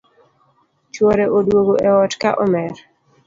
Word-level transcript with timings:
Chuore 0.93 1.25
oduogo 1.37 1.73
e 1.89 1.89
ot 2.01 2.13
ka 2.21 2.31
omer 2.45 2.73